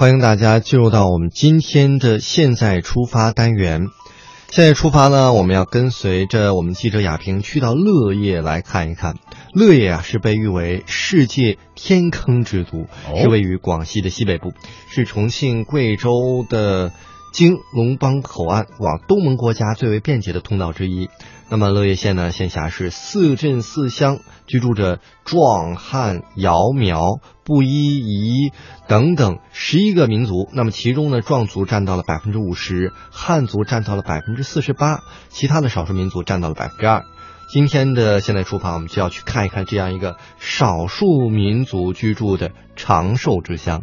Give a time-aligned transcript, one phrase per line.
[0.00, 3.88] 欢迎大家进入到我们今天的“现在出发”单元。
[4.48, 9.16] 现在出发呢，我们要跟随着我们记者亚平去到乐业来看一看。
[9.52, 12.86] 乐业啊，是被誉为世界天坑之都，
[13.20, 14.54] 是位于广西的西北部，
[14.88, 16.92] 是重庆、贵州的
[17.32, 21.08] 经龙邦口岸往东盟国家最为便捷的通道之一。
[21.48, 28.52] 那么乐业县呢，县辖是四镇四乡，居住着壮汉、瑶苗、布依彝
[28.86, 30.48] 等等十一个民族。
[30.52, 37.02] 那么其中呢，壮族占到了百分之五十，汉族占到了百分之四十八，其他的少数民族占到了百分之二。
[37.52, 43.82] 今天的现代出发，我们就要去看一看这样一个少数民族居住的长寿之乡。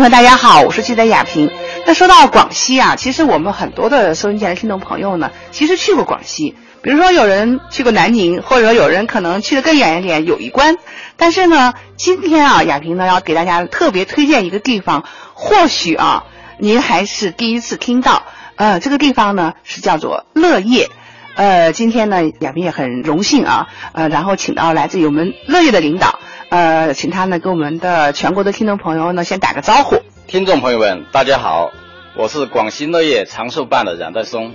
[0.00, 1.52] 朋友们，大家好，我是记者亚平。
[1.84, 6.56] 那说到广西啊，其实我们很多的收音机的听众朋友呢，其实去过广西。
[6.80, 10.78] 比如说有人去过南宁，或者有人可能去的更远一点，友谊关。
[11.18, 16.24] 但是呢，今天啊，亚平呢要给大家特别推荐一个地方，或许啊，
[16.56, 18.22] 您还是第一次听到。
[18.56, 20.88] 呃，这个地方呢是叫做乐业。
[21.36, 26.18] 呃，今天呢，亚萍也很荣幸啊，呃，然后请到来自于我们乐业的领导。
[26.50, 29.96] 呃，请他呢跟我们的全国的听众朋友呢先打个招呼。
[30.26, 31.70] 听众朋友们，大家好，
[32.16, 34.52] 我是广西乐业长寿办的冉代松。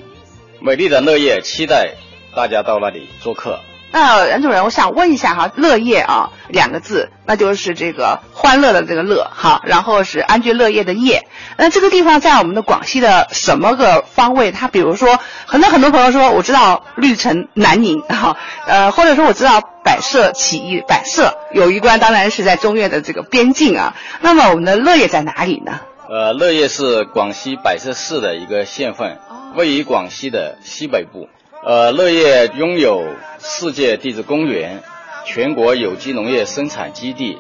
[0.60, 1.96] 美丽的乐业，期待
[2.36, 3.60] 大家到那里做客。
[3.98, 11.26] 那冉主任，我想问一下哈，乐业啊两个字，那就是这个欢乐的这个乐哈，然后是安居乐业的业。
[11.56, 14.52] 那这个地方在我们的广西的什么个方位？
[14.52, 18.36] 它比如说，很多很多朋友说，我知道绿城南宁哈，
[18.68, 23.96] 呃，或者说我知道百色起义百色有一关，当然是在中越的这个边境啊。
[24.20, 25.80] 那么我们的乐业在哪里呢？
[26.10, 29.20] 呃，乐业是广西百色市的一个县份，
[29.56, 31.30] 位于广西的西北部。
[31.66, 33.08] 呃，乐业拥有
[33.40, 34.84] 世界地质公园、
[35.26, 37.40] 全国有机农业生产基地，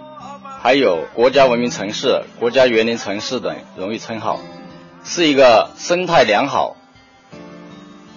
[0.63, 4.39] 还有国家文明城市、国家园林城市等荣誉称号，
[5.03, 6.75] 是一个生态良好、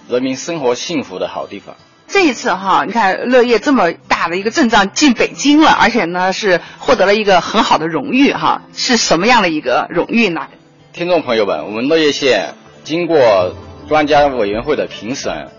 [0.09, 1.75] 人民生活幸福的好地方。
[2.07, 10.47] 这一次哈，你看乐业这么大的一个阵仗进北京了，而且呢是获得了一个很好的荣誉哈，是什么样的一个荣誉呢？
[10.91, 13.53] 听众朋友们，我们乐业县经过
[13.87, 15.49] 专家委员会的评审。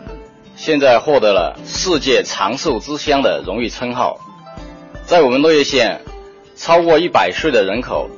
[0.63, 4.21] 现在获得了世界长寿之乡的荣誉称号，
[5.07, 5.99] 在我们乐业县，
[6.55, 8.11] 超过一百岁的人口，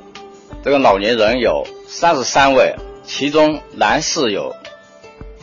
[0.61, 4.53] 这个老年人有三十三位，其中男士有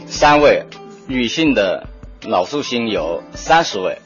[0.06, 0.62] 三位，
[1.06, 1.87] 女性的
[2.25, 3.97] 老寿星有三十位。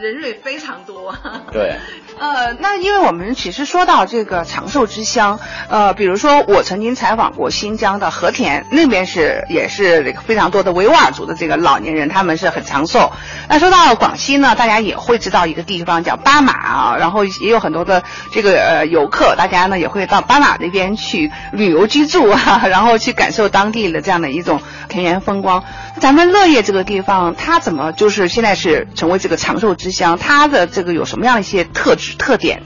[0.00, 1.14] 人瑞非常多，
[1.52, 1.76] 对，
[2.18, 13.10] 呃，那因为我们其实说到这个长寿之乡，呃，比如说我曾经采访过新疆的和田，那边是也是这个非常多的维吾尔族的这个老年人，他们是很长寿。
[13.48, 18.02] 那说到广西呢，大家也会知道一个地方叫巴马啊，然后也有很多的
[18.32, 25.64] 这个呃游客，大家呢也会到巴马那边去旅游居住啊， 然后去感受当地的这样的一种田园风光。
[26.00, 30.18] 咱们乐业这个地方，它怎么就是现在是成为这个长寿之乡？
[30.18, 32.62] 它的这个有什么样的一些特质特点？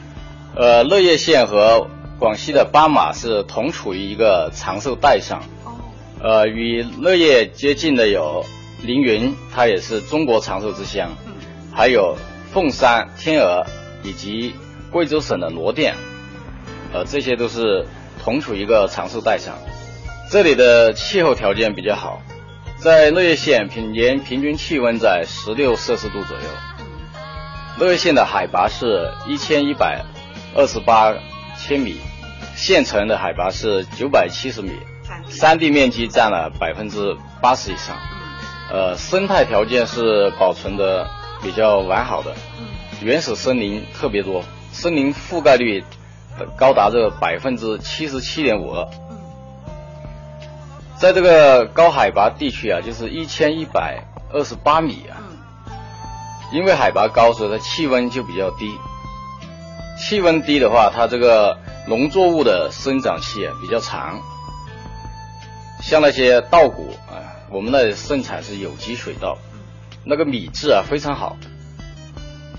[0.56, 1.88] 呃，乐业县和
[2.18, 5.42] 广西的巴马是同处于一个长寿带上。
[5.64, 5.78] 哦。
[6.22, 8.44] 呃，与乐业接近的有
[8.82, 11.16] 凌云，它也是中国长寿之乡。
[11.26, 11.32] 嗯。
[11.72, 12.16] 还有
[12.52, 13.64] 凤山、天鹅
[14.02, 14.54] 以及
[14.90, 15.94] 贵州省的罗甸，
[16.92, 17.86] 呃，这些都是
[18.22, 19.54] 同处一个长寿带上。
[20.30, 22.20] 这里的气候条件比较好。
[22.78, 26.42] 在乐业县，平年平均气温在十六摄氏度左右。
[27.80, 30.04] 乐业县的海拔是一千一百
[30.54, 31.14] 二十八
[31.56, 31.98] 千米，
[32.54, 34.72] 县城的海拔是九百七十米，
[35.30, 37.96] 山地面积占了百分之八十以上。
[38.70, 41.08] 呃，生态条件是保存的
[41.42, 42.34] 比较完好的，
[43.00, 45.82] 原始森林特别多，森林覆盖率
[46.58, 48.86] 高达这百分之七十七点五二。
[50.98, 55.16] 在这个高海拔地区啊，就是一千一百二十八米啊。
[56.52, 58.76] 因为海拔高，所以它气温就比较低。
[59.98, 64.20] 气温低的话，它这个农作物的生长期啊比较长。
[65.82, 67.20] 像那些稻谷啊，
[67.50, 69.38] 我们那里盛产是有机水稻，
[70.04, 71.36] 那个米质啊非常好，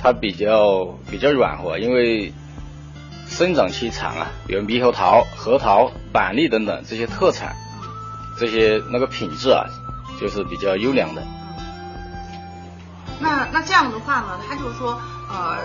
[0.01, 2.33] 它比较比较软和，因为
[3.27, 7.55] 生长期长啊，比如猕猴桃、核桃、板栗等等这些特产，
[8.39, 9.65] 这些那个品质啊，
[10.19, 11.21] 就是比较优良的。
[13.21, 15.57] 那那这样的话呢，他就是说，呃，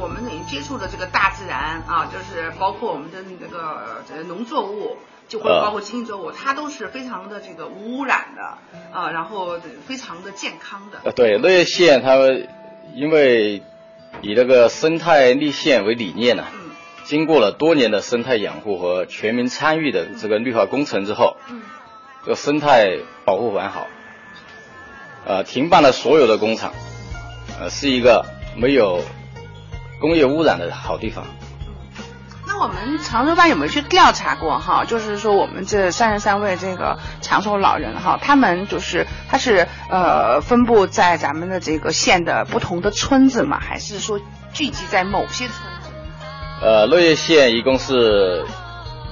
[0.00, 4.96] 我们等于接触的这个大自然啊，就是包括我们的那个呃农作物，
[5.28, 8.58] 就或者包括经济作物，它都是非常的这个无污染的
[8.96, 11.00] 啊，然后非常的健康的。
[11.04, 12.16] 呃，对，乐业县它
[12.94, 13.62] 因为
[14.22, 16.70] 以这个生态立县为理念呢，嗯
[17.04, 21.62] 经过了多年的生态养护和全民参与的这个绿化工程之后，嗯
[22.24, 23.86] 这个生态保护完好，
[25.26, 26.72] 呃，停办了所有的工厂，
[27.60, 28.24] 呃，是一个
[28.56, 29.02] 没有
[30.00, 31.26] 工业污染的好地方。
[32.46, 34.84] 那我们长寿办有没有去调查过哈？
[34.84, 43.58] 就是说我们这三十三位这个长寿老人哈，他们就是他是呃分布在咱们的这个县的不同的村子嘛？
[43.58, 44.20] 还是说
[44.54, 45.50] 聚集在某些村
[45.82, 45.90] 子？
[46.62, 48.46] 呃，乐业县一共是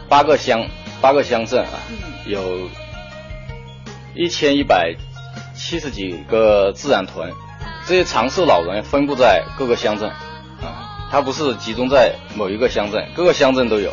[0.08, 0.66] 八个乡，
[1.00, 2.70] 八个乡镇啊，嗯有
[4.14, 4.94] 一千一百
[5.54, 7.32] 七十几个自然屯，
[7.86, 13.92] 这些长寿老人分布在各个乡镇啊，它不是集中在某一个乡镇，各个乡镇都有，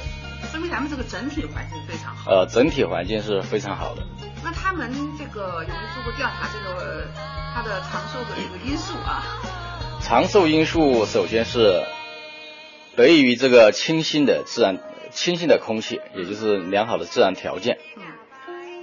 [0.52, 2.32] 说明咱们这个整体环境非常好。
[2.32, 4.04] 呃，整体环境是非常好的。
[4.44, 6.50] 那他们这个有没有做过调查？
[6.52, 7.08] 这个
[7.54, 9.24] 他的长寿的这个因素啊？
[10.02, 11.84] 长寿因素首先是
[12.96, 14.80] 得益于这个清新的自然、
[15.12, 17.78] 清新的空气，也就是良好的自然条件。
[17.98, 18.04] 嗯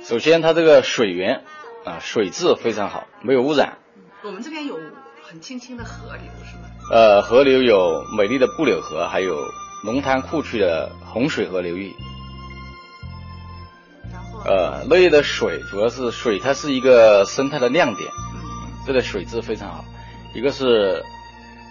[0.05, 1.43] 首先，它这个水源
[1.89, 3.79] 啊，水质非常好，没有污染。
[4.23, 4.79] 我们这边有
[5.23, 6.69] 很清清的河流是吗？
[6.91, 9.37] 呃，河流有美丽的布柳河，还有
[9.85, 11.95] 龙潭库区的洪水河流域。
[14.45, 19.85] 呃，乐业的水主要是水，它是一个生态的亮点，嗯这个水质非常好。
[20.35, 21.05] 一个是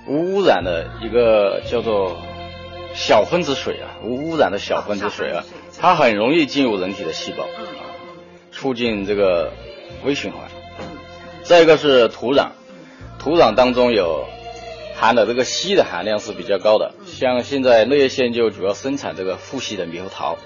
[0.07, 2.17] 无污染的一个叫做
[2.93, 5.43] 小分子水啊，无污染的小分子水啊
[5.79, 7.67] 它很容易进入人体的细胞，嗯
[8.51, 9.51] 促进这个
[10.03, 10.41] 微循环。
[10.79, 10.97] 嗯
[11.43, 12.49] 再一个是土壤，
[13.19, 14.27] 土壤当中有
[14.97, 20.37] 含的这个硒的含量是比较高的，像现在乐业县就主要生产这个富硒的猕猴桃，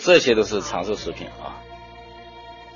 [0.00, 1.62] 这些都是长寿食品啊。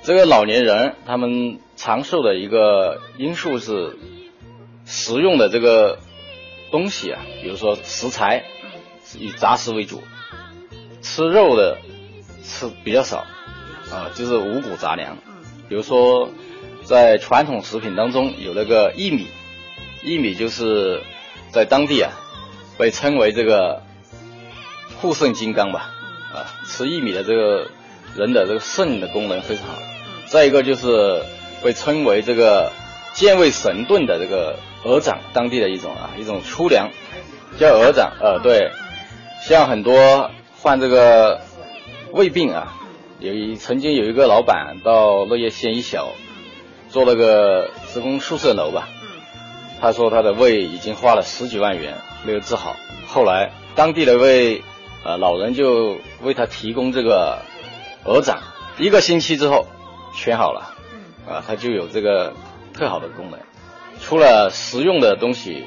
[0.03, 3.97] 这个老年人他们长寿的一个因素是
[4.85, 5.99] 食用的这个
[6.71, 8.45] 东西啊，比如说食材
[9.19, 10.01] 以杂食为主，
[11.01, 11.79] 吃肉的
[12.41, 13.25] 吃比较少
[13.91, 15.17] 啊，就是五谷杂粮。
[15.65, 16.29] 嗯比如说，
[16.83, 19.27] 在传统食品当中有那个薏米，
[20.03, 21.01] 薏米就是
[21.49, 22.11] 在当地啊
[22.77, 23.81] 被称为这个
[25.01, 25.89] 护肾金刚吧，
[26.33, 27.71] 啊，吃薏米的这个
[28.15, 29.79] 人的这个肾的功能非常好。
[30.27, 31.23] 再一个就是
[31.63, 32.71] 被称为这个
[33.13, 36.91] 健胃神盾的这个鹅掌，当地的一种啊一种粗粮，
[37.57, 38.13] 叫鹅掌。
[38.21, 38.69] 呃，对，
[39.47, 40.29] 像很多
[40.61, 41.41] 患这个
[42.11, 42.77] 胃病啊，
[43.19, 46.11] 有一曾经有一个老板到乐业县一小
[46.89, 49.07] 做了个职工宿舍楼吧，嗯
[49.81, 51.95] 他说他的胃已经花了十几万元
[52.25, 52.75] 没有治好，
[53.07, 54.63] 后来当地的位
[55.03, 57.41] 呃老人就为他提供这个
[58.03, 58.39] 鹅掌，
[58.79, 59.67] 一个星期之后
[60.13, 60.75] 全好了，
[61.27, 62.33] 啊，它就有这个
[62.73, 63.39] 特好的功能。
[64.01, 65.65] 除了食用的东西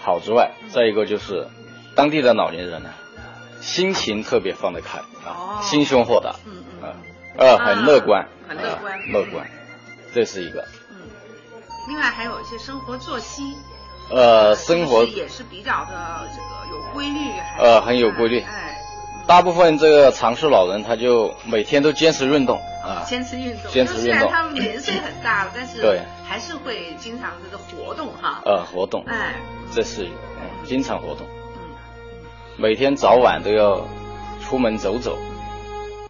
[0.00, 1.46] 好之外，再一个就是
[1.94, 2.90] 当地的老年人呢，
[3.64, 5.60] 心情特别放得开啊，哦。
[5.62, 6.94] 心胸豁达，嗯嗯啊，
[7.38, 8.92] 呃，很乐观，很乐观。
[8.92, 9.50] 啊乐观，
[10.14, 10.60] 这是一个。
[10.90, 10.96] 嗯。
[11.88, 13.54] 另外还有一些生活作息，
[14.10, 18.40] 呃，生活也是比较的这个有规律，还呃很有规律。
[18.40, 18.78] 哎，
[19.26, 24.02] 大部分这个长寿老人他就每天都坚持运动啊，坚持运动，坚持运动。
[24.02, 26.02] 虽然他们年岁很大了，但是对。
[26.26, 28.40] 还是会经常这个活动哈。
[28.44, 29.34] 呃，活动，哎，
[29.72, 31.33] 这是嗯经常活动，嗯
[32.56, 33.84] 每天早晚都要
[34.40, 35.18] 出门走走，